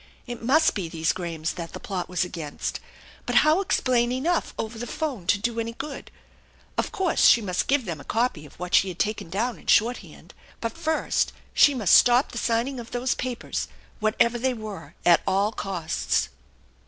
[0.25, 2.79] It must be these Grahams that the plot was against.
[3.27, 6.09] But how explain enough over the phone to do any good?
[6.75, 9.67] Of course she must give them a copy of what she had taken down in
[9.67, 13.67] short hand, but first she must stop the signing of those papers,
[13.99, 16.29] what ever they were, at ill costs.